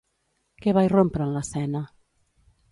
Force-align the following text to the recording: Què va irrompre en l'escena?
Què 0.65 0.73
va 0.77 0.83
irrompre 0.87 1.27
en 1.27 1.37
l'escena? 1.37 1.85